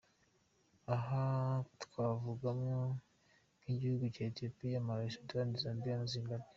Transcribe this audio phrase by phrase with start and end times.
[0.95, 1.23] Aha
[1.83, 2.79] twavugamo
[3.59, 6.49] nk’igihugu cya Ethiopia, Malawi, Sudan, Zambia na Zimbabwe.